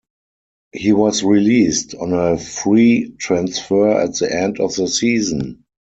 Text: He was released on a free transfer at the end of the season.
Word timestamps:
He 0.71 0.93
was 0.93 1.23
released 1.23 1.93
on 1.93 2.11
a 2.13 2.35
free 2.35 3.09
transfer 3.19 4.01
at 4.01 4.15
the 4.15 4.35
end 4.35 4.59
of 4.59 4.73
the 4.75 4.87
season. 4.87 5.63